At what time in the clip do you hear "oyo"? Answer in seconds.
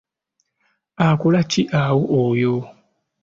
2.21-2.55